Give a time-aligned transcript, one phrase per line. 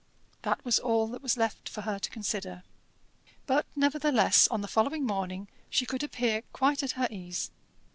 [0.41, 2.63] That was all that was left for her to consider.
[3.45, 7.51] But, nevertheless, on the following morning she could appear quite at her ease.